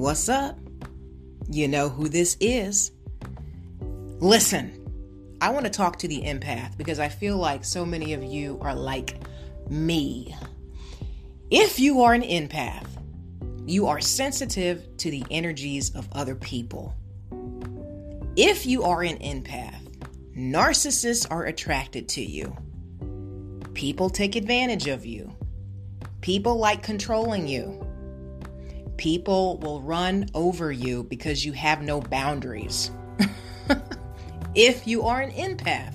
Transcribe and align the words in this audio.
What's 0.00 0.30
up? 0.30 0.58
You 1.50 1.68
know 1.68 1.90
who 1.90 2.08
this 2.08 2.34
is. 2.40 2.90
Listen, 4.18 5.36
I 5.42 5.50
want 5.50 5.66
to 5.66 5.70
talk 5.70 5.98
to 5.98 6.08
the 6.08 6.22
empath 6.22 6.78
because 6.78 6.98
I 6.98 7.10
feel 7.10 7.36
like 7.36 7.66
so 7.66 7.84
many 7.84 8.14
of 8.14 8.24
you 8.24 8.58
are 8.62 8.74
like 8.74 9.18
me. 9.68 10.34
If 11.50 11.78
you 11.78 12.00
are 12.00 12.14
an 12.14 12.22
empath, 12.22 12.86
you 13.66 13.88
are 13.88 14.00
sensitive 14.00 14.96
to 14.96 15.10
the 15.10 15.22
energies 15.30 15.94
of 15.94 16.08
other 16.12 16.34
people. 16.34 16.94
If 18.36 18.64
you 18.64 18.84
are 18.84 19.02
an 19.02 19.18
empath, 19.18 19.82
narcissists 20.34 21.30
are 21.30 21.44
attracted 21.44 22.08
to 22.08 22.22
you. 22.22 22.56
People 23.74 24.08
take 24.08 24.34
advantage 24.34 24.86
of 24.86 25.04
you. 25.04 25.30
People 26.22 26.56
like 26.56 26.82
controlling 26.82 27.46
you. 27.46 27.86
People 29.00 29.56
will 29.56 29.80
run 29.80 30.26
over 30.34 30.70
you 30.70 31.04
because 31.04 31.42
you 31.42 31.54
have 31.54 31.80
no 31.80 32.02
boundaries. 32.02 32.90
if 34.54 34.86
you 34.86 35.04
are 35.04 35.22
an 35.22 35.30
empath, 35.30 35.94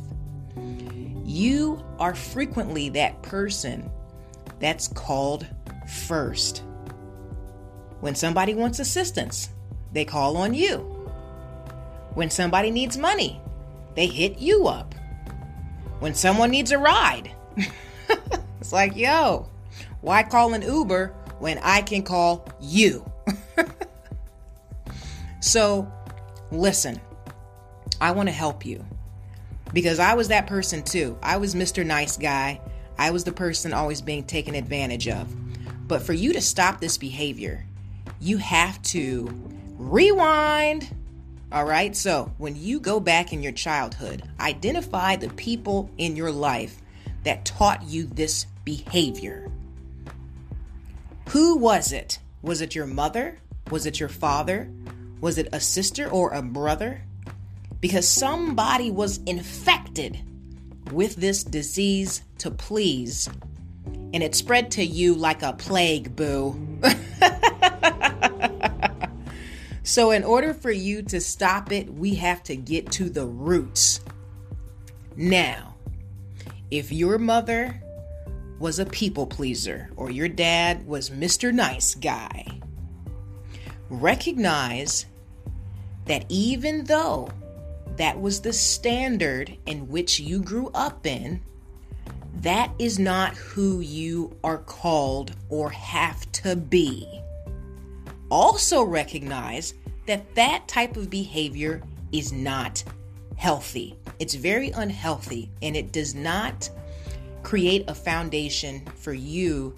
you 1.23 1.85
are 1.99 2.15
frequently 2.15 2.89
that 2.89 3.21
person 3.21 3.91
that's 4.59 4.87
called 4.87 5.45
first. 5.87 6.63
When 7.99 8.15
somebody 8.15 8.55
wants 8.55 8.79
assistance, 8.79 9.49
they 9.93 10.03
call 10.03 10.35
on 10.37 10.55
you. 10.55 10.79
When 12.15 12.31
somebody 12.31 12.71
needs 12.71 12.97
money, 12.97 13.39
they 13.93 14.07
hit 14.07 14.39
you 14.39 14.65
up. 14.65 14.95
When 15.99 16.15
someone 16.15 16.49
needs 16.49 16.71
a 16.71 16.79
ride, 16.79 17.31
it's 18.59 18.73
like, 18.73 18.95
yo, 18.95 19.47
why 20.01 20.23
call 20.23 20.55
an 20.55 20.63
Uber 20.63 21.13
when 21.39 21.57
I 21.59 21.81
can 21.81 22.03
call 22.03 22.48
you. 22.59 23.09
so, 25.41 25.91
listen, 26.51 26.99
I 28.01 28.12
want 28.12 28.29
to 28.29 28.34
help 28.34 28.65
you 28.65 28.85
because 29.74 29.99
I 29.99 30.13
was 30.13 30.29
that 30.29 30.48
person 30.48 30.84
too. 30.84 31.18
I 31.21 31.37
was 31.37 31.55
Mr. 31.55 31.85
Nice 31.85 32.18
Guy. 32.18 32.62
I 32.98 33.12
was 33.12 33.24
the 33.24 33.32
person 33.32 33.74
always 33.74 34.01
being 34.01 34.24
taken 34.24 34.55
advantage 34.55 35.07
of. 35.07 35.34
But 35.87 36.01
for 36.01 36.13
you 36.13 36.34
to 36.34 36.41
stop 36.41 36.79
this 36.79 36.98
behavior, 36.98 37.65
you 38.20 38.37
have 38.37 38.81
to 38.84 39.29
rewind. 39.77 40.96
All 41.52 41.65
right. 41.65 41.96
So 41.96 42.31
when 42.37 42.55
you 42.55 42.79
go 42.79 42.99
back 42.99 43.34
in 43.34 43.43
your 43.43 43.52
childhood, 43.52 44.24
identify 44.40 45.15
the 45.15 45.29
people 45.29 45.90
in 45.98 46.15
your 46.15 46.31
life 46.31 46.81
that 47.24 47.46
taught 47.46 47.84
you 47.84 48.05
this 48.05 48.46
behavior. 48.63 49.52
Who 51.35 51.57
was 51.57 51.91
it? 51.91 52.19
Was 52.41 52.61
it 52.61 52.75
your 52.75 52.87
mother? 52.87 53.39
Was 53.69 53.85
it 53.85 53.99
your 53.99 54.07
father? 54.07 54.71
Was 55.19 55.37
it 55.37 55.49
a 55.51 55.59
sister 55.59 56.09
or 56.09 56.31
a 56.31 56.41
brother? 56.41 57.01
Because 57.81 58.07
somebody 58.07 58.89
was 58.89 59.17
infected 59.25 60.17
with 60.93 61.17
this 61.17 61.43
disease 61.43 62.21
to 62.37 62.49
please, 62.49 63.27
and 64.13 64.23
it 64.23 64.33
spread 64.33 64.72
to 64.72 64.85
you 64.85 65.13
like 65.13 65.44
a 65.44 65.51
plague, 65.51 66.16
boo. 66.16 66.56
so, 69.83 70.11
in 70.11 70.23
order 70.23 70.53
for 70.53 70.72
you 70.72 71.01
to 71.01 71.19
stop 71.19 71.73
it, 71.73 71.94
we 71.94 72.16
have 72.16 72.44
to 72.44 72.56
get 72.56 72.94
to 72.94 73.09
the 73.09 73.25
roots. 73.25 74.00
Now, 75.17 75.75
if 76.72 76.94
your 76.94 77.17
mother 77.17 77.81
was 78.59 78.79
a 78.79 78.85
people 78.85 79.28
pleaser 79.28 79.89
or 79.95 80.09
your 80.09 80.28
dad 80.28 80.85
was 80.88 81.09
Mr. 81.09 81.53
Nice 81.53 81.95
Guy, 81.95 82.45
recognize 83.89 85.06
that 86.06 86.25
even 86.30 86.85
though 86.85 87.30
that 87.97 88.19
was 88.19 88.41
the 88.41 88.53
standard 88.53 89.57
in 89.66 89.88
which 89.88 90.19
you 90.19 90.40
grew 90.40 90.69
up 90.74 91.06
in, 91.06 91.41
that 92.41 92.72
is 92.80 93.00
not 93.00 93.35
who 93.35 93.80
you 93.80 94.35
are 94.44 94.57
called 94.57 95.31
or 95.50 95.69
have 95.69 96.30
to 96.31 96.56
be. 96.56 97.22
Also, 98.30 98.84
recognize 98.84 99.74
that 100.07 100.35
that 100.35 100.68
type 100.68 100.97
of 100.97 101.09
behavior 101.09 101.81
is 102.12 102.31
not 102.31 102.84
healthy. 103.38 103.97
It's 104.19 104.35
very 104.35 104.69
unhealthy 104.72 105.50
and 105.62 105.75
it 105.75 105.91
does 105.91 106.13
not 106.13 106.69
create 107.45 107.88
a 107.88 107.94
foundation 107.94 108.83
for 108.95 109.13
you 109.13 109.75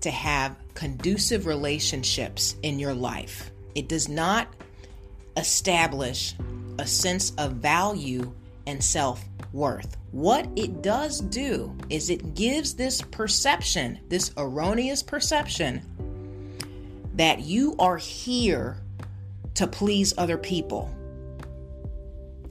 to 0.00 0.10
have 0.10 0.56
conducive 0.74 1.46
relationships 1.46 2.54
in 2.62 2.78
your 2.78 2.94
life. 2.94 3.50
It 3.74 3.88
does 3.88 4.08
not 4.08 4.46
establish 5.36 6.36
a 6.78 6.86
sense 6.86 7.32
of 7.36 7.54
value 7.54 8.32
and 8.68 8.82
self 8.82 9.24
worth. 9.52 9.96
What 10.12 10.48
it 10.54 10.80
does 10.80 11.20
do 11.20 11.76
is 11.90 12.08
it 12.08 12.36
gives 12.36 12.74
this 12.74 13.02
perception, 13.02 13.98
this 14.08 14.30
erroneous 14.36 15.02
perception, 15.02 15.82
that 17.14 17.40
you 17.40 17.74
are 17.80 17.96
here 17.96 18.76
to 19.54 19.66
please 19.66 20.14
other 20.16 20.38
people. 20.38 20.88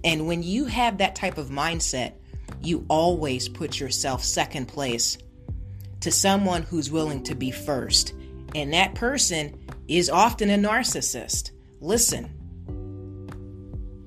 And 0.04 0.28
when 0.28 0.44
you 0.44 0.66
have 0.66 0.98
that 0.98 1.16
type 1.16 1.38
of 1.38 1.48
mindset, 1.48 2.14
you 2.62 2.86
always 2.90 3.48
put 3.48 3.80
yourself 3.80 4.24
second 4.24 4.68
place 4.68 5.18
to 6.02 6.12
someone 6.12 6.64
who's 6.64 6.92
willing 6.92 7.24
to 7.24 7.36
be 7.36 7.52
first. 7.52 8.14
And 8.56 8.74
that 8.74 8.96
person 8.96 9.58
is 9.88 10.10
often 10.10 10.50
a 10.50 10.58
narcissist. 10.58 11.52
Listen, 11.80 12.34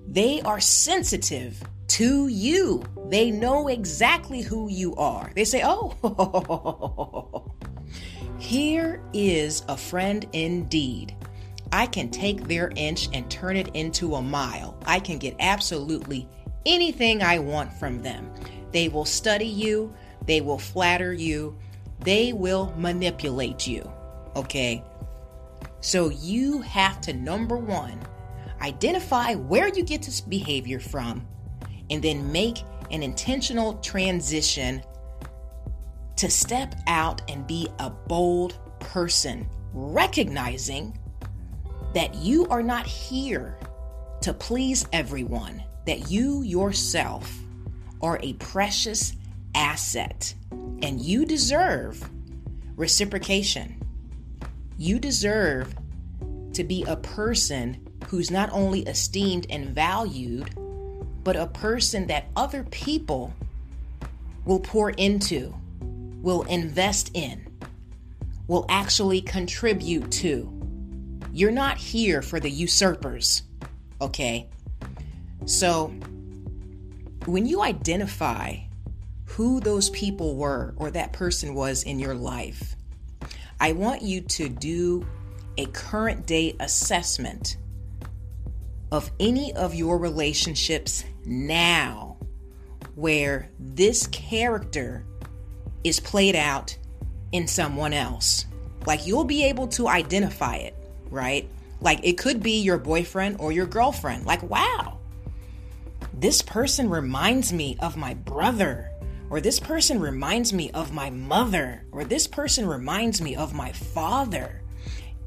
they 0.08 0.40
are 0.42 0.60
sensitive 0.60 1.62
to 1.88 2.28
you. 2.28 2.82
They 3.08 3.30
know 3.30 3.68
exactly 3.68 4.42
who 4.42 4.70
you 4.70 4.94
are. 4.96 5.30
They 5.34 5.44
say, 5.44 5.62
Oh, 5.64 7.52
here 8.38 9.02
is 9.12 9.62
a 9.68 9.76
friend 9.76 10.26
indeed. 10.32 11.16
I 11.72 11.86
can 11.86 12.10
take 12.10 12.48
their 12.48 12.72
inch 12.74 13.08
and 13.12 13.30
turn 13.30 13.56
it 13.56 13.68
into 13.74 14.16
a 14.16 14.22
mile. 14.22 14.76
I 14.86 14.98
can 14.98 15.18
get 15.18 15.36
absolutely 15.38 16.28
anything 16.66 17.22
I 17.22 17.38
want 17.38 17.72
from 17.72 18.02
them. 18.02 18.32
They 18.72 18.88
will 18.88 19.04
study 19.04 19.46
you, 19.46 19.94
they 20.26 20.40
will 20.40 20.58
flatter 20.58 21.12
you, 21.12 21.56
they 22.00 22.32
will 22.32 22.72
manipulate 22.76 23.66
you. 23.66 23.90
Okay? 24.36 24.84
So 25.80 26.10
you 26.10 26.60
have 26.62 27.00
to, 27.02 27.12
number 27.12 27.56
one, 27.56 27.98
identify 28.60 29.34
where 29.34 29.68
you 29.68 29.82
get 29.82 30.02
this 30.02 30.20
behavior 30.20 30.78
from, 30.78 31.26
and 31.90 32.02
then 32.02 32.30
make 32.30 32.62
an 32.90 33.02
intentional 33.02 33.74
transition 33.78 34.82
to 36.16 36.28
step 36.28 36.74
out 36.86 37.22
and 37.30 37.46
be 37.46 37.68
a 37.78 37.88
bold 37.88 38.58
person, 38.78 39.48
recognizing 39.72 40.98
that 41.94 42.14
you 42.14 42.46
are 42.48 42.62
not 42.62 42.86
here 42.86 43.56
to 44.22 44.34
please 44.34 44.86
everyone 44.92 45.62
that 45.86 46.10
you 46.10 46.42
yourself 46.42 47.32
are 48.02 48.18
a 48.22 48.34
precious 48.34 49.14
asset 49.54 50.34
and 50.82 51.00
you 51.00 51.24
deserve 51.24 52.08
reciprocation. 52.76 53.80
You 54.76 54.98
deserve 54.98 55.74
to 56.54 56.64
be 56.64 56.84
a 56.84 56.96
person 56.96 57.86
who's 58.08 58.30
not 58.30 58.50
only 58.52 58.80
esteemed 58.82 59.46
and 59.50 59.70
valued, 59.70 60.50
but 61.22 61.36
a 61.36 61.46
person 61.46 62.06
that 62.06 62.30
other 62.36 62.64
people 62.64 63.32
will 64.44 64.60
pour 64.60 64.90
into, 64.90 65.54
will 66.22 66.42
invest 66.42 67.10
in, 67.14 67.46
will 68.48 68.66
actually 68.68 69.20
contribute 69.20 70.10
to. 70.10 70.50
You're 71.32 71.50
not 71.52 71.76
here 71.76 72.22
for 72.22 72.40
the 72.40 72.50
usurpers, 72.50 73.42
okay? 74.00 74.48
So, 75.46 75.88
when 77.26 77.46
you 77.46 77.62
identify 77.62 78.56
who 79.26 79.60
those 79.60 79.90
people 79.90 80.36
were 80.36 80.74
or 80.76 80.90
that 80.90 81.12
person 81.12 81.54
was 81.54 81.82
in 81.82 81.98
your 81.98 82.14
life, 82.14 82.76
I 83.60 83.72
want 83.72 84.02
you 84.02 84.22
to 84.22 84.48
do 84.48 85.06
a 85.56 85.66
current 85.66 86.26
day 86.26 86.56
assessment 86.60 87.56
of 88.90 89.10
any 89.20 89.52
of 89.54 89.74
your 89.74 89.98
relationships 89.98 91.04
now 91.24 92.16
where 92.94 93.48
this 93.58 94.06
character 94.08 95.04
is 95.84 96.00
played 96.00 96.34
out 96.34 96.76
in 97.32 97.46
someone 97.46 97.92
else. 97.92 98.46
Like 98.86 99.06
you'll 99.06 99.24
be 99.24 99.44
able 99.44 99.68
to 99.68 99.88
identify 99.88 100.56
it, 100.56 100.74
right? 101.10 101.48
Like 101.80 102.00
it 102.02 102.18
could 102.18 102.42
be 102.42 102.60
your 102.60 102.78
boyfriend 102.78 103.36
or 103.40 103.52
your 103.52 103.66
girlfriend. 103.66 104.26
Like, 104.26 104.42
wow, 104.42 104.98
this 106.12 106.42
person 106.42 106.90
reminds 106.90 107.52
me 107.52 107.76
of 107.80 107.96
my 107.96 108.14
brother, 108.14 108.90
or 109.30 109.40
this 109.40 109.60
person 109.60 110.00
reminds 110.00 110.52
me 110.52 110.70
of 110.72 110.92
my 110.92 111.10
mother, 111.10 111.84
or 111.92 112.04
this 112.04 112.26
person 112.26 112.66
reminds 112.66 113.20
me 113.20 113.36
of 113.36 113.54
my 113.54 113.72
father. 113.72 114.62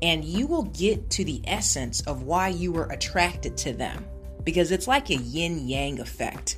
and 0.03 0.25
you 0.25 0.45
will 0.45 0.63
get 0.63 1.09
to 1.09 1.23
the 1.23 1.41
essence 1.45 2.01
of 2.01 2.23
why 2.23 2.49
you 2.49 2.73
were 2.73 2.87
attracted 2.87 3.55
to 3.55 3.71
them 3.71 4.05
because 4.43 4.69
it's 4.71 4.87
like 4.87 5.09
a 5.09 5.15
yin 5.15 5.65
yang 5.65 5.99
effect. 6.01 6.57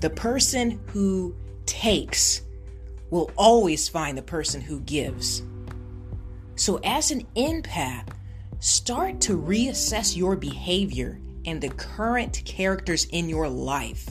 The 0.00 0.08
person 0.08 0.80
who 0.86 1.36
takes 1.66 2.40
will 3.10 3.30
always 3.36 3.86
find 3.88 4.16
the 4.16 4.22
person 4.22 4.62
who 4.62 4.80
gives. 4.80 5.42
So, 6.54 6.80
as 6.82 7.10
an 7.10 7.26
empath, 7.36 8.08
start 8.66 9.20
to 9.20 9.40
reassess 9.40 10.16
your 10.16 10.34
behavior 10.34 11.20
and 11.44 11.60
the 11.60 11.68
current 11.68 12.42
characters 12.44 13.04
in 13.12 13.28
your 13.28 13.48
life. 13.48 14.08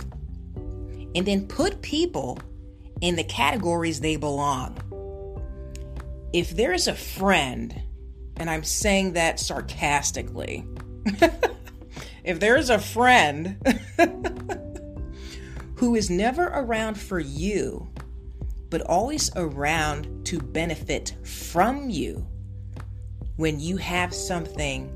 And 0.55 1.25
then 1.25 1.47
put 1.47 1.81
people 1.81 2.39
in 3.01 3.17
the 3.17 3.25
categories 3.25 3.99
they 3.99 4.15
belong. 4.15 4.77
If 6.31 6.51
there's 6.51 6.87
a 6.87 6.95
friend, 6.95 7.81
and 8.37 8.49
I'm 8.49 8.63
saying 8.63 9.13
that 9.13 9.41
sarcastically, 9.41 10.65
if 12.23 12.39
there's 12.39 12.69
a 12.69 12.79
friend 12.79 13.57
who 15.75 15.95
is 15.95 16.09
never 16.09 16.45
around 16.45 16.97
for 16.97 17.19
you, 17.19 17.89
but 18.69 18.81
always 18.83 19.29
around 19.35 20.25
to 20.27 20.39
benefit 20.39 21.13
from 21.23 21.89
you 21.89 22.25
when 23.37 23.59
you 23.59 23.77
have 23.77 24.13
something 24.13 24.91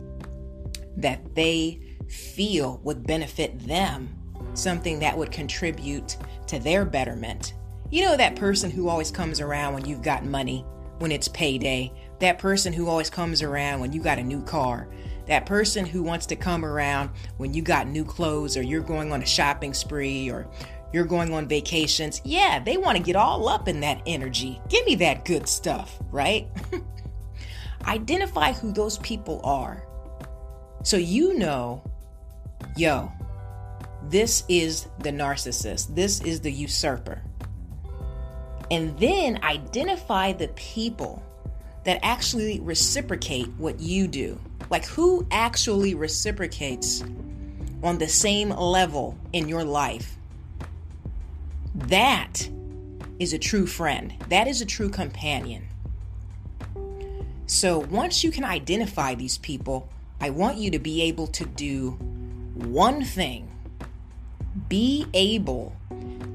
that 0.97 1.35
they 1.35 1.79
feel 2.09 2.79
would 2.83 3.05
benefit 3.05 3.59
them, 3.67 4.09
something 4.53 4.99
that 4.99 5.17
would 5.17 5.31
contribute 5.31 6.17
to 6.47 6.59
their 6.59 6.85
betterment. 6.85 7.53
You 7.91 8.05
know, 8.05 8.17
that 8.17 8.35
person 8.35 8.69
who 8.71 8.87
always 8.87 9.11
comes 9.11 9.41
around 9.41 9.73
when 9.73 9.85
you've 9.85 10.01
got 10.01 10.25
money, 10.25 10.65
when 10.99 11.11
it's 11.11 11.27
payday, 11.29 11.91
that 12.19 12.37
person 12.37 12.73
who 12.73 12.87
always 12.87 13.09
comes 13.09 13.41
around 13.41 13.79
when 13.79 13.93
you 13.93 14.01
got 14.01 14.19
a 14.19 14.23
new 14.23 14.41
car, 14.43 14.89
that 15.25 15.45
person 15.45 15.85
who 15.85 16.03
wants 16.03 16.25
to 16.27 16.35
come 16.35 16.65
around 16.65 17.09
when 17.37 17.53
you 17.53 17.61
got 17.61 17.87
new 17.87 18.03
clothes 18.03 18.57
or 18.57 18.61
you're 18.61 18.81
going 18.81 19.11
on 19.11 19.21
a 19.21 19.25
shopping 19.25 19.73
spree 19.73 20.29
or 20.29 20.47
you're 20.91 21.05
going 21.05 21.33
on 21.33 21.47
vacations. 21.47 22.21
Yeah, 22.25 22.59
they 22.59 22.77
want 22.77 22.97
to 22.97 23.03
get 23.03 23.15
all 23.15 23.47
up 23.47 23.67
in 23.67 23.79
that 23.81 24.01
energy. 24.05 24.59
Give 24.69 24.85
me 24.85 24.95
that 24.95 25.25
good 25.25 25.47
stuff, 25.47 25.99
right? 26.11 26.47
Identify 27.85 28.53
who 28.53 28.71
those 28.71 28.97
people 28.99 29.41
are. 29.43 29.83
So 30.83 30.97
you 30.97 31.37
know, 31.37 31.83
yo, 32.75 33.11
this 34.03 34.43
is 34.47 34.87
the 34.99 35.11
narcissist, 35.11 35.93
this 35.95 36.21
is 36.21 36.41
the 36.41 36.51
usurper. 36.51 37.21
And 38.71 38.97
then 38.99 39.43
identify 39.43 40.33
the 40.33 40.49
people 40.49 41.23
that 41.83 41.99
actually 42.03 42.59
reciprocate 42.59 43.47
what 43.57 43.79
you 43.79 44.07
do. 44.07 44.39
Like 44.69 44.85
who 44.85 45.25
actually 45.31 45.95
reciprocates 45.95 47.03
on 47.81 47.97
the 47.97 48.07
same 48.07 48.49
level 48.49 49.17
in 49.33 49.47
your 49.47 49.63
life. 49.63 50.17
That 51.73 52.47
is 53.19 53.33
a 53.33 53.39
true 53.39 53.65
friend. 53.65 54.13
That 54.29 54.47
is 54.47 54.61
a 54.61 54.65
true 54.65 54.89
companion. 54.89 55.68
So 57.49 57.79
once 57.79 58.23
you 58.23 58.29
can 58.29 58.43
identify 58.43 59.15
these 59.15 59.39
people, 59.39 59.89
I 60.21 60.29
want 60.29 60.59
you 60.59 60.69
to 60.69 60.77
be 60.77 61.01
able 61.01 61.25
to 61.27 61.45
do 61.45 61.91
one 62.53 63.03
thing 63.03 63.49
be 64.67 65.07
able 65.15 65.75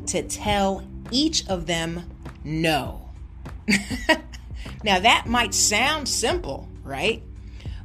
to 0.06 0.22
tell 0.25 0.84
each 1.12 1.46
of 1.49 1.66
them 1.66 2.02
no. 2.43 3.08
now, 4.84 4.99
that 4.99 5.26
might 5.26 5.55
sound 5.55 6.08
simple, 6.08 6.69
right? 6.82 7.22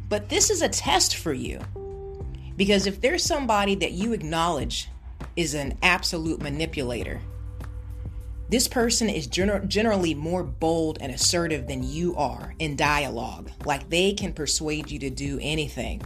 But 0.08 0.30
this 0.30 0.50
is 0.50 0.64
a 0.64 0.70
test 0.70 1.16
for 1.16 1.34
you. 1.34 1.60
Because 2.58 2.88
if 2.88 3.00
there's 3.00 3.24
somebody 3.24 3.76
that 3.76 3.92
you 3.92 4.14
acknowledge 4.14 4.90
is 5.36 5.54
an 5.54 5.78
absolute 5.84 6.42
manipulator, 6.42 7.22
this 8.50 8.68
person 8.68 9.10
is 9.10 9.28
gener- 9.28 9.68
generally 9.68 10.16
more 10.16 10.44
bold 10.44 10.98
and 11.02 11.14
assertive 11.14 11.68
than 11.68 11.84
you 11.84 12.16
are 12.16 12.56
in 12.58 12.76
dialogue. 12.76 13.52
Like 13.64 13.90
they 13.90 14.14
can 14.14 14.34
persuade 14.34 14.90
you 14.90 14.98
to 15.00 15.10
do 15.12 15.38
anything. 15.42 16.02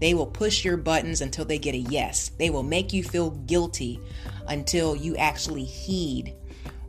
They 0.00 0.12
will 0.12 0.26
push 0.26 0.64
your 0.64 0.76
buttons 0.76 1.20
until 1.20 1.44
they 1.44 1.58
get 1.58 1.74
a 1.76 1.78
yes. 1.78 2.30
They 2.36 2.50
will 2.50 2.64
make 2.64 2.92
you 2.92 3.04
feel 3.04 3.30
guilty 3.30 4.00
until 4.48 4.96
you 4.96 5.16
actually 5.16 5.64
heed 5.64 6.34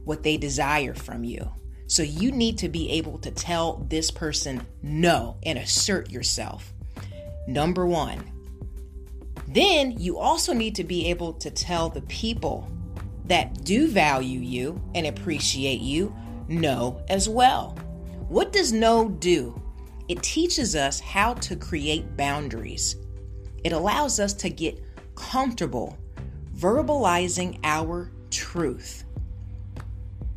what 0.06 0.24
they 0.24 0.38
desire 0.38 0.96
from 0.96 1.24
you. 1.24 1.52
So 1.88 2.02
you 2.02 2.31
need 2.31 2.57
to 2.57 2.69
be 2.69 2.90
able 2.92 3.19
to 3.19 3.30
tell 3.30 3.86
this 3.90 4.10
person 4.10 4.66
no 4.81 5.38
and 5.44 5.60
assert 5.60 6.10
yourself. 6.10 6.74
Number 7.48 7.86
one. 7.86 8.31
Then 9.48 9.92
you 10.00 10.18
also 10.18 10.54
need 10.54 10.75
to 10.75 10.84
be 10.84 11.10
able 11.12 11.34
to 11.34 11.52
tell 11.52 11.90
the 11.90 12.02
people 12.02 12.68
that 13.27 13.63
do 13.63 13.88
value 13.88 14.39
you 14.39 14.81
and 14.94 15.07
appreciate 15.07 15.81
you 15.81 16.16
know 16.48 17.01
as 17.10 17.27
well. 17.27 17.77
What 18.27 18.54
does 18.54 18.72
no 18.72 19.10
do? 19.10 19.60
It 20.07 20.22
teaches 20.22 20.75
us 20.75 21.00
how 21.00 21.33
to 21.36 21.56
create 21.56 22.16
boundaries. 22.16 22.95
It 23.63 23.72
allows 23.72 24.19
us 24.19 24.33
to 24.33 24.50
get 24.50 24.83
comfortable 25.16 25.98
verbalizing 26.56 27.60
our 27.63 28.12
truth. 28.30 29.04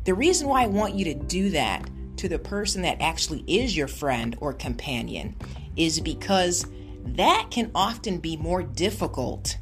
The 0.05 0.13
reason 0.13 0.47
why 0.47 0.63
I 0.63 0.67
want 0.67 0.95
you 0.95 1.05
to 1.05 1.13
do 1.13 1.51
that 1.51 1.87
to 2.17 2.27
the 2.27 2.39
person 2.39 2.81
that 2.81 2.99
actually 2.99 3.43
is 3.47 3.77
your 3.77 3.87
friend 3.87 4.35
or 4.41 4.53
companion 4.53 5.35
is 5.75 5.99
because 5.99 6.65
that 7.05 7.47
can 7.51 7.71
often 7.75 8.17
be 8.17 8.35
more 8.35 8.63
difficult 8.63 9.58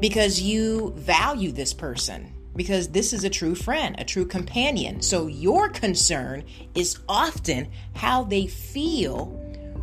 because 0.00 0.40
you 0.40 0.92
value 0.96 1.52
this 1.52 1.72
person, 1.72 2.32
because 2.56 2.88
this 2.88 3.12
is 3.12 3.24
a 3.24 3.30
true 3.30 3.54
friend, 3.54 3.96
a 3.98 4.04
true 4.04 4.26
companion. 4.26 5.00
So 5.02 5.26
your 5.26 5.68
concern 5.68 6.44
is 6.74 6.98
often 7.08 7.68
how 7.94 8.24
they 8.24 8.46
feel 8.46 9.26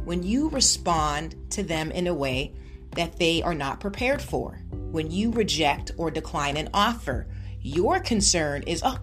when 0.04 0.24
you 0.24 0.50
respond 0.50 1.36
to 1.52 1.64
them 1.64 1.92
in 1.92 2.08
a 2.08 2.14
way 2.14 2.54
that 2.96 3.18
they 3.18 3.42
are 3.42 3.54
not 3.54 3.80
prepared 3.80 4.22
for. 4.22 4.60
When 4.92 5.10
you 5.10 5.32
reject 5.32 5.92
or 5.98 6.12
decline 6.12 6.58
an 6.58 6.70
offer, 6.74 7.28
your 7.62 8.00
concern 8.00 8.64
is, 8.64 8.82
oh, 8.84 8.98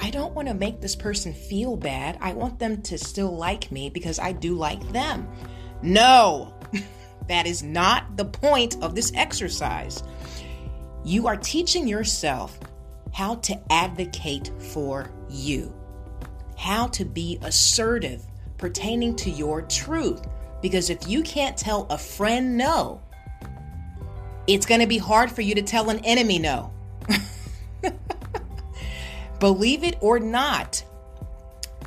I 0.00 0.10
don't 0.10 0.34
want 0.34 0.48
to 0.48 0.54
make 0.54 0.80
this 0.80 0.96
person 0.96 1.32
feel 1.32 1.76
bad. 1.76 2.18
I 2.20 2.32
want 2.32 2.58
them 2.58 2.82
to 2.82 2.98
still 2.98 3.36
like 3.36 3.70
me 3.70 3.88
because 3.88 4.18
I 4.18 4.32
do 4.32 4.54
like 4.54 4.92
them. 4.92 5.28
No, 5.82 6.54
that 7.28 7.46
is 7.46 7.62
not 7.62 8.16
the 8.16 8.24
point 8.24 8.76
of 8.82 8.94
this 8.94 9.12
exercise. 9.14 10.02
You 11.04 11.26
are 11.26 11.36
teaching 11.36 11.88
yourself 11.88 12.58
how 13.12 13.36
to 13.36 13.58
advocate 13.72 14.50
for 14.58 15.10
you, 15.28 15.74
how 16.56 16.88
to 16.88 17.04
be 17.04 17.38
assertive 17.42 18.22
pertaining 18.58 19.16
to 19.16 19.30
your 19.30 19.62
truth. 19.62 20.22
Because 20.60 20.90
if 20.90 21.08
you 21.08 21.22
can't 21.22 21.56
tell 21.56 21.86
a 21.88 21.96
friend 21.96 22.56
no, 22.56 23.00
it's 24.46 24.66
going 24.66 24.80
to 24.80 24.86
be 24.86 24.98
hard 24.98 25.30
for 25.30 25.42
you 25.42 25.54
to 25.54 25.62
tell 25.62 25.90
an 25.90 26.00
enemy 26.04 26.38
no. 26.38 26.72
Believe 29.40 29.84
it 29.84 29.96
or 30.00 30.20
not, 30.20 30.84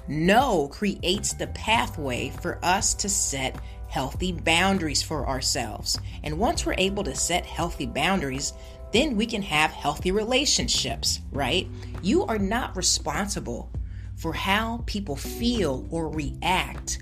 no 0.08 0.68
creates 0.70 1.34
the 1.34 1.48
pathway 1.48 2.30
for 2.42 2.58
us 2.64 2.96
to 2.96 3.10
set 3.10 3.56
healthy 3.88 4.32
boundaries 4.32 5.04
for 5.04 5.28
ourselves. 5.28 6.00
And 6.24 6.40
once 6.40 6.66
we're 6.66 6.76
able 6.80 7.04
to 7.04 7.16
set 7.16 7.46
healthy 7.46 7.86
boundaries, 7.86 8.54
then 8.94 9.18
we 9.18 9.26
can 9.26 9.42
have 9.42 9.72
healthy 9.72 10.12
relationships, 10.12 11.20
right? 11.32 11.68
You 12.02 12.26
are 12.26 12.40
not 12.40 12.78
responsible 12.78 13.72
for 14.16 14.34
how 14.34 14.84
people 14.86 15.16
feel 15.16 15.88
or 15.90 16.10
react 16.10 17.02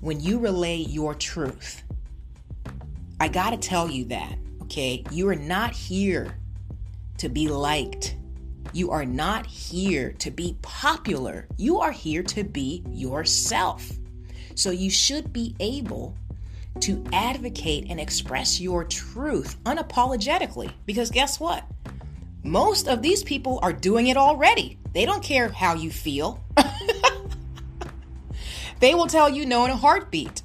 when 0.00 0.20
you 0.20 0.38
relay 0.38 0.76
your 0.76 1.14
truth. 1.14 1.82
I 3.18 3.28
gotta 3.28 3.56
tell 3.56 3.90
you 3.90 4.04
that, 4.06 4.36
okay? 4.62 5.02
You 5.10 5.28
are 5.30 5.34
not 5.34 5.72
here 5.72 6.36
to 7.18 7.28
be 7.30 7.48
liked. 7.48 8.16
You 8.74 8.90
are 8.90 9.06
not 9.06 9.46
here 9.46 10.12
to 10.18 10.30
be 10.30 10.58
popular. 10.60 11.46
You 11.56 11.78
are 11.80 11.92
here 11.92 12.22
to 12.24 12.44
be 12.44 12.84
yourself. 12.88 13.90
So 14.56 14.70
you 14.70 14.90
should 14.90 15.32
be 15.32 15.56
able 15.58 16.16
to 16.80 17.04
advocate 17.12 17.86
and 17.88 18.00
express 18.00 18.60
your 18.60 18.84
truth 18.84 19.62
unapologetically. 19.64 20.72
Because 20.86 21.10
guess 21.10 21.38
what? 21.38 21.64
Most 22.42 22.88
of 22.88 23.00
these 23.00 23.22
people 23.22 23.58
are 23.62 23.72
doing 23.72 24.08
it 24.08 24.16
already. 24.16 24.78
They 24.92 25.06
don't 25.06 25.22
care 25.22 25.48
how 25.48 25.74
you 25.74 25.90
feel. 25.90 26.44
they 28.80 28.94
will 28.94 29.06
tell 29.06 29.28
you 29.28 29.46
no 29.46 29.64
in 29.64 29.70
a 29.70 29.76
heartbeat. 29.76 30.42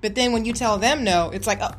But 0.00 0.14
then 0.14 0.32
when 0.32 0.44
you 0.44 0.52
tell 0.52 0.78
them 0.78 1.04
no, 1.04 1.30
it's 1.30 1.46
like, 1.46 1.60
oh, 1.62 1.72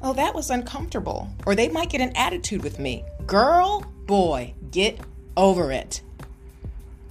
oh, 0.00 0.12
that 0.14 0.34
was 0.34 0.50
uncomfortable. 0.50 1.28
Or 1.44 1.54
they 1.54 1.68
might 1.68 1.90
get 1.90 2.00
an 2.00 2.16
attitude 2.16 2.62
with 2.62 2.78
me. 2.78 3.04
Girl, 3.26 3.84
boy, 4.06 4.54
get 4.70 5.00
over 5.36 5.72
it. 5.72 6.02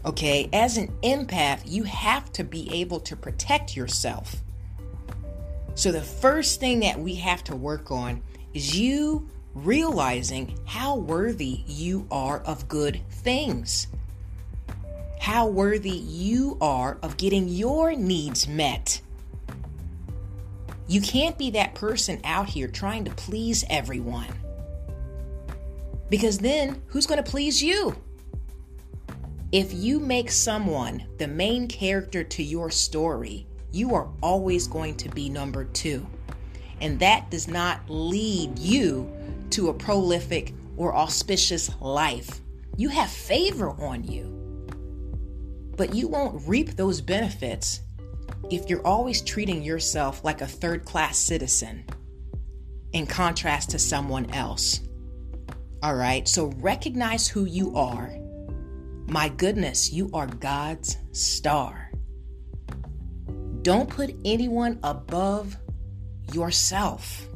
Okay, 0.05 0.49
as 0.53 0.77
an 0.77 0.87
empath, 1.03 1.61
you 1.65 1.83
have 1.83 2.31
to 2.31 2.43
be 2.43 2.71
able 2.73 2.99
to 3.01 3.15
protect 3.15 3.75
yourself 3.75 4.41
So, 5.77 5.91
the 5.91 6.01
first 6.01 6.59
thing 6.59 6.79
that 6.79 6.99
we 6.99 7.13
have 7.15 7.43
to 7.43 7.55
work 7.55 7.91
on 7.91 8.23
is 8.51 8.75
you 8.75 9.29
realizing 9.53 10.57
how 10.65 10.95
worthy 10.95 11.61
you 11.67 12.07
are 12.09 12.39
of 12.39 12.67
good 12.67 12.99
things, 13.11 13.85
how 15.21 15.45
worthy 15.45 15.91
you 15.91 16.57
are 16.61 16.97
of 17.03 17.17
getting 17.17 17.47
your 17.47 17.93
needs 17.93 18.47
met. 18.47 18.99
You 20.87 20.99
can't 20.99 21.37
be 21.37 21.51
that 21.51 21.75
person 21.75 22.21
out 22.23 22.49
here 22.49 22.67
trying 22.67 23.05
to 23.05 23.11
please 23.11 23.63
everyone. 23.69 24.33
Because 26.09 26.39
then, 26.39 26.81
who's 26.87 27.05
going 27.05 27.23
to 27.23 27.31
please 27.31 27.61
you? 27.61 27.95
If 29.51 29.71
you 29.75 29.99
make 29.99 30.31
someone 30.31 31.03
the 31.19 31.27
main 31.27 31.67
character 31.67 32.23
to 32.23 32.41
your 32.41 32.71
story, 32.71 33.45
you 33.71 33.93
are 33.95 34.09
always 34.21 34.67
going 34.67 34.95
to 34.97 35.09
be 35.09 35.29
number 35.29 35.65
two. 35.65 36.05
And 36.81 36.99
that 36.99 37.29
does 37.31 37.47
not 37.47 37.81
lead 37.89 38.57
you 38.59 39.11
to 39.51 39.69
a 39.69 39.73
prolific 39.73 40.53
or 40.75 40.95
auspicious 40.95 41.71
life. 41.81 42.41
You 42.75 42.89
have 42.89 43.09
favor 43.09 43.69
on 43.69 44.03
you. 44.03 44.33
But 45.75 45.93
you 45.93 46.07
won't 46.07 46.47
reap 46.47 46.75
those 46.75 47.01
benefits 47.01 47.81
if 48.49 48.69
you're 48.69 48.85
always 48.85 49.21
treating 49.21 49.63
yourself 49.63 50.23
like 50.23 50.41
a 50.41 50.47
third 50.47 50.85
class 50.85 51.17
citizen 51.17 51.85
in 52.93 53.05
contrast 53.05 53.71
to 53.71 53.79
someone 53.79 54.31
else. 54.31 54.81
All 55.83 55.95
right, 55.95 56.27
so 56.27 56.47
recognize 56.57 57.27
who 57.27 57.45
you 57.45 57.75
are. 57.75 58.15
My 59.07 59.29
goodness, 59.29 59.91
you 59.91 60.09
are 60.13 60.27
God's 60.27 60.97
star. 61.11 61.86
Don't 63.67 63.89
put 63.89 64.15
anyone 64.23 64.79
above 64.81 65.57
yourself. 66.31 67.27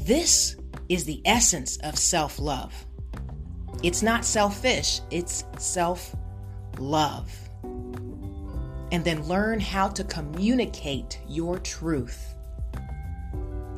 This 0.00 0.56
is 0.90 1.06
the 1.06 1.22
essence 1.24 1.78
of 1.78 1.96
self 1.96 2.38
love. 2.38 2.74
It's 3.82 4.02
not 4.02 4.26
selfish, 4.26 5.00
it's 5.10 5.46
self 5.56 6.14
love. 6.78 7.34
And 7.62 9.02
then 9.06 9.26
learn 9.26 9.58
how 9.58 9.88
to 9.88 10.04
communicate 10.04 11.18
your 11.26 11.58
truth. 11.58 12.34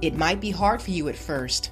It 0.03 0.17
might 0.17 0.41
be 0.41 0.51
hard 0.51 0.83
for 0.83 0.91
you 0.91 1.09
at 1.09 1.15
first. 1.15 1.71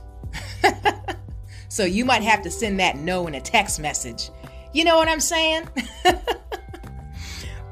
so 1.68 1.82
you 1.84 2.04
might 2.04 2.22
have 2.22 2.42
to 2.42 2.52
send 2.52 2.78
that 2.78 2.98
no 2.98 3.26
in 3.26 3.34
a 3.34 3.40
text 3.40 3.80
message. 3.80 4.30
You 4.72 4.84
know 4.84 4.96
what 4.96 5.08
I'm 5.08 5.18
saying? 5.18 5.68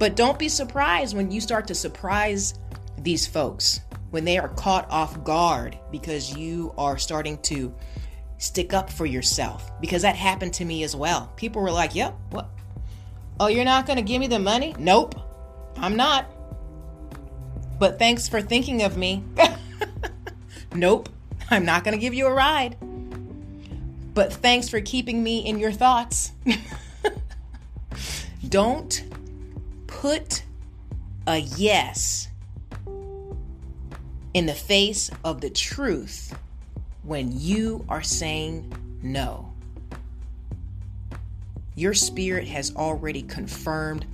but 0.01 0.17
don't 0.17 0.39
be 0.39 0.49
surprised 0.49 1.15
when 1.15 1.31
you 1.31 1.43
start 1.43 1.67
to 1.67 1.75
surprise 1.75 2.55
these 2.97 3.27
folks 3.27 3.81
when 4.09 4.25
they 4.25 4.39
are 4.39 4.49
caught 4.49 4.91
off 4.91 5.23
guard 5.25 5.79
because 5.91 6.35
you 6.35 6.73
are 6.79 6.97
starting 6.97 7.37
to 7.43 7.73
stick 8.39 8.73
up 8.73 8.89
for 8.89 9.05
yourself. 9.05 9.79
Because 9.79 10.01
that 10.01 10.17
happened 10.17 10.55
to 10.55 10.65
me 10.65 10.85
as 10.85 10.97
well. 10.97 11.31
People 11.37 11.61
were 11.61 11.71
like, 11.71 11.95
yep, 11.95 12.17
what? 12.31 12.49
Oh, 13.39 13.49
you're 13.49 13.67
not 13.67 13.87
going 13.87 13.99
to 13.99 14.03
give 14.03 14.21
me 14.21 14.27
the 14.27 14.39
money? 14.39 14.75
Nope, 14.79 15.17
I'm 15.77 15.97
not. 15.97 16.25
But 17.79 17.99
thanks 17.99 18.27
for 18.27 18.41
thinking 18.41 18.83
of 18.83 18.97
me. 18.97 19.23
nope, 20.75 21.11
I'm 21.51 21.67
not 21.67 21.85
going 21.85 21.93
to 21.93 22.01
give 22.01 22.15
you 22.15 22.27
a 22.27 22.33
ride. 22.33 22.79
But 24.15 24.33
thanks 24.33 24.71
for 24.71 24.81
keeping 24.81 25.23
me 25.23 25.47
in 25.47 25.59
your 25.59 25.73
thoughts. 25.73 26.33
Don't 28.49 29.05
put 30.01 30.45
a 31.27 31.37
yes 31.37 32.29
in 34.33 34.47
the 34.47 34.55
face 34.55 35.11
of 35.25 35.43
the 35.43 35.51
truth 35.51 36.35
when 37.03 37.31
you 37.39 37.85
are 37.87 38.01
saying 38.03 38.73
no. 39.03 39.53
Your 41.75 41.93
spirit 41.93 42.49
has 42.49 42.75
already 42.75 43.21
confirmed 43.21 44.07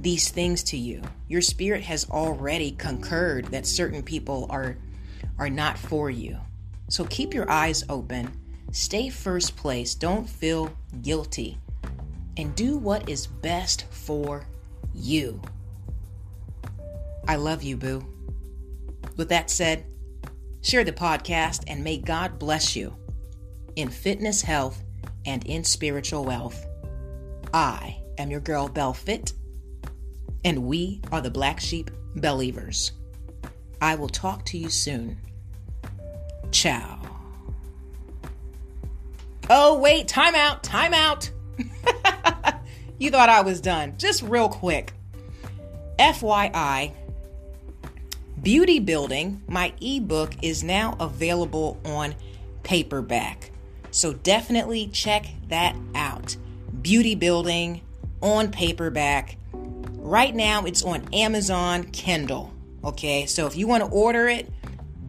these 0.00 0.30
things 0.30 0.62
to 0.64 0.78
you. 0.78 1.02
Your 1.28 1.42
spirit 1.42 1.82
has 1.82 2.08
already 2.08 2.70
concurred 2.70 3.44
that 3.48 3.66
certain 3.66 4.02
people 4.02 4.46
are 4.48 4.78
are 5.38 5.50
not 5.50 5.76
for 5.76 6.08
you. 6.08 6.38
So 6.88 7.04
keep 7.04 7.34
your 7.34 7.50
eyes 7.50 7.84
open. 7.90 8.32
Stay 8.70 9.10
first 9.10 9.56
place. 9.56 9.94
Don't 9.94 10.26
feel 10.26 10.72
guilty. 11.02 11.58
And 12.38 12.54
do 12.54 12.78
what 12.78 13.10
is 13.10 13.26
best 13.26 13.84
for 13.90 14.46
you. 14.94 15.40
I 17.26 17.36
love 17.36 17.62
you, 17.62 17.76
boo. 17.76 18.04
With 19.16 19.28
that 19.28 19.50
said, 19.50 19.84
share 20.62 20.84
the 20.84 20.92
podcast 20.92 21.64
and 21.66 21.84
may 21.84 21.98
God 21.98 22.38
bless 22.38 22.74
you 22.74 22.96
in 23.76 23.88
fitness, 23.88 24.42
health, 24.42 24.82
and 25.24 25.46
in 25.46 25.64
spiritual 25.64 26.24
wealth. 26.24 26.66
I 27.54 27.98
am 28.18 28.30
your 28.30 28.40
girl, 28.40 28.68
Bell 28.68 28.92
Fit, 28.92 29.32
and 30.44 30.64
we 30.64 31.00
are 31.10 31.20
the 31.20 31.30
Black 31.30 31.60
Sheep 31.60 31.90
Believers. 32.16 32.92
I 33.80 33.94
will 33.94 34.08
talk 34.08 34.44
to 34.46 34.58
you 34.58 34.68
soon. 34.68 35.18
Ciao. 36.50 36.98
Oh, 39.50 39.78
wait, 39.78 40.08
time 40.08 40.34
out, 40.34 40.62
time 40.62 40.94
out. 40.94 41.30
You 43.02 43.10
thought 43.10 43.28
I 43.28 43.40
was 43.40 43.60
done. 43.60 43.94
Just 43.98 44.22
real 44.22 44.48
quick. 44.48 44.92
FYI, 45.98 46.92
Beauty 48.40 48.78
Building, 48.78 49.42
my 49.48 49.72
ebook, 49.80 50.34
is 50.40 50.62
now 50.62 50.96
available 51.00 51.80
on 51.84 52.14
paperback. 52.62 53.50
So 53.90 54.12
definitely 54.12 54.86
check 54.92 55.26
that 55.48 55.74
out. 55.96 56.36
Beauty 56.80 57.16
Building 57.16 57.80
on 58.20 58.52
paperback. 58.52 59.36
Right 59.52 60.34
now, 60.34 60.64
it's 60.64 60.84
on 60.84 61.12
Amazon 61.12 61.82
Kindle. 61.90 62.52
Okay, 62.84 63.26
so 63.26 63.46
if 63.48 63.56
you 63.56 63.66
want 63.66 63.82
to 63.82 63.90
order 63.90 64.28
it, 64.28 64.48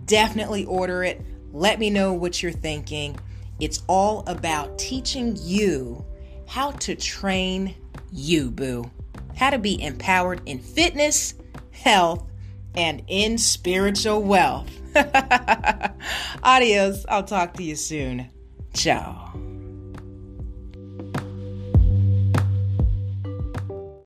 definitely 0.06 0.66
order 0.66 1.04
it. 1.04 1.22
Let 1.52 1.78
me 1.78 1.92
know 1.92 2.14
what 2.14 2.42
you're 2.42 2.52
thinking. 2.52 3.20
It's 3.60 3.84
all 3.88 4.24
about 4.26 4.80
teaching 4.80 5.38
you 5.40 6.04
how 6.48 6.72
to 6.72 6.96
train 6.96 7.76
you, 8.12 8.52
boo. 8.52 8.90
How 9.36 9.50
to 9.50 9.58
be 9.58 9.82
empowered 9.82 10.42
in 10.46 10.60
fitness, 10.60 11.34
health, 11.72 12.30
and 12.76 13.04
in 13.08 13.38
spiritual 13.38 14.22
wealth. 14.22 14.70
Adios. 16.44 17.06
I'll 17.10 17.24
talk 17.24 17.54
to 17.56 17.64
you 17.64 17.76
soon. 17.76 18.30
Ciao. 18.74 19.43